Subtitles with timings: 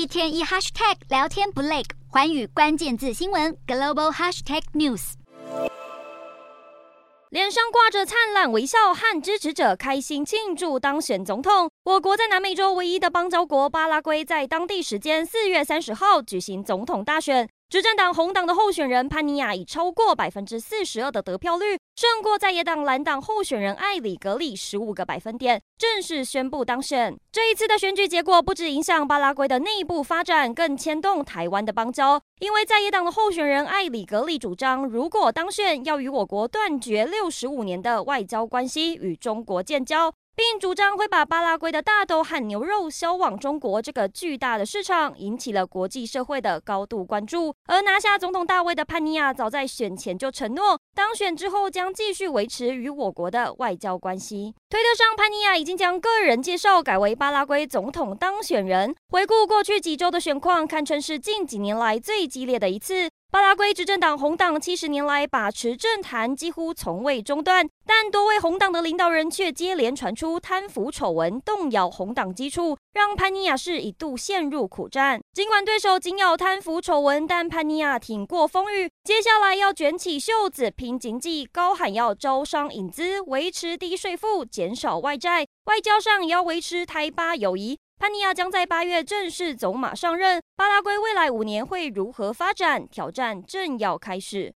[0.00, 5.12] 一天一 hashtag 聊天不累，寰宇关键字新闻 global hashtag news。
[7.28, 11.70] 脸上挂着灿烂微笑，和支持者开心庆祝当选总统。
[11.84, 17.46] 我国在南美洲唯一的邦交国巴拉圭，在当地时间四月三十号举行总统大选。
[17.68, 27.14] 执政党红党的候选人潘尼亚以超过百分之四十二的得票率，胜过在野党蓝党候选人艾里格里十五个百分点，正式宣布当选。
[27.30, 32.18] 这一次的选举结果不止影响巴拉圭的内部发展，更牵动台湾的邦交。
[32.38, 40.10] 因为在野党的候选人艾里格里主张，如果当选，要与我国断绝六十五年的外交关系，与中国建交。
[40.36, 47.54] 并主张会把巴拉圭的大豆和牛肉销往中国这个巨大的市场，引起了国际社会的高度关注。
[47.66, 54.54] 而拿下总统大位的潘尼亚，早在选前就承诺，当选之后将继续维持与我国的外交关系。
[54.70, 58.94] 推特上，潘尼亚已经将个人介绍改为巴拉圭总统当选人。
[59.10, 63.10] 回顾过去几周的选况，堪称是近几年来最激烈的一次。
[63.32, 75.20] 巴拉圭执政党红党七十年来把持政坛，几乎从未中断，但多位红党的领导人却接连传出贪腐丑闻，动摇红党基础，让潘尼亚市一度陷入苦战。
[75.32, 87.78] 尽管对手紧咬贪腐丑闻，但潘尼亚挺过风雨，接下来要卷起袖子拼经济，高喊要招商引资，维持低税负，减少外债，外交上也要维持台巴友谊。
[88.00, 92.88] 潘尼亚将在八月正式走马上任，巴拉圭未来五年会如何发展？
[92.88, 94.48] 挑战正要开始。